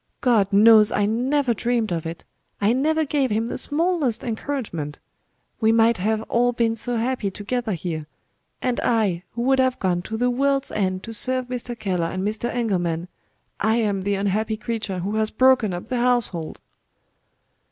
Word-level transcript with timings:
God 0.19 0.51
knows 0.51 0.91
I 0.91 1.05
never 1.05 1.53
dreamed 1.53 1.91
of 1.91 2.07
it; 2.07 2.23
I 2.59 2.73
never 2.73 3.05
gave 3.05 3.29
him 3.29 3.45
the 3.45 3.57
smallest 3.59 4.23
encouragement. 4.23 4.97
We 5.59 5.71
might 5.71 5.97
have 5.97 6.23
all 6.23 6.53
been 6.53 6.75
so 6.75 6.95
happy 6.95 7.29
together 7.29 7.73
here 7.73 8.07
and 8.63 8.79
I, 8.79 9.21
who 9.33 9.43
would 9.43 9.59
have 9.59 9.77
gone 9.77 10.01
to 10.01 10.17
the 10.17 10.31
world's 10.31 10.71
end 10.71 11.03
to 11.03 11.13
serve 11.13 11.49
Mr. 11.49 11.77
Keller 11.77 12.07
and 12.07 12.27
Mr. 12.27 12.49
Engelman, 12.49 13.09
I 13.59 13.75
am 13.75 14.01
the 14.01 14.15
unhappy 14.15 14.57
creature 14.57 14.97
who 14.97 15.17
has 15.17 15.29
broken 15.29 15.71
up 15.71 15.85
the 15.85 15.97
household!" 15.99 16.59